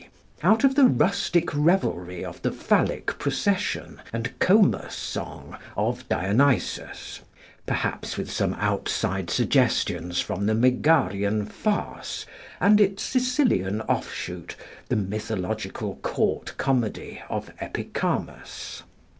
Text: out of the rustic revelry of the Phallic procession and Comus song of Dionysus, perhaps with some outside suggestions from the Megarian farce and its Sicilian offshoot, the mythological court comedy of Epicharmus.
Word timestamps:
out 0.41 0.63
of 0.63 0.73
the 0.73 0.85
rustic 0.87 1.53
revelry 1.55 2.25
of 2.25 2.41
the 2.41 2.51
Phallic 2.51 3.19
procession 3.19 4.01
and 4.11 4.33
Comus 4.39 4.95
song 4.95 5.59
of 5.77 6.09
Dionysus, 6.09 7.19
perhaps 7.67 8.17
with 8.17 8.27
some 8.31 8.55
outside 8.55 9.29
suggestions 9.29 10.19
from 10.19 10.47
the 10.47 10.55
Megarian 10.55 11.45
farce 11.45 12.25
and 12.59 12.81
its 12.81 13.03
Sicilian 13.03 13.81
offshoot, 13.81 14.55
the 14.89 14.95
mythological 14.95 15.97
court 15.97 16.55
comedy 16.57 17.21
of 17.29 17.51
Epicharmus. 17.59 18.81